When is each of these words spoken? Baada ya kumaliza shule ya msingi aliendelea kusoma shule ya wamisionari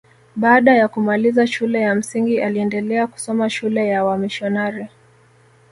Baada 0.35 0.75
ya 0.75 0.87
kumaliza 0.87 1.47
shule 1.47 1.81
ya 1.81 1.95
msingi 1.95 2.41
aliendelea 2.41 3.07
kusoma 3.07 3.49
shule 3.49 3.87
ya 3.87 4.05
wamisionari 4.05 4.87